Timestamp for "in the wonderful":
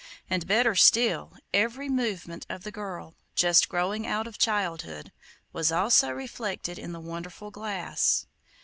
6.79-7.51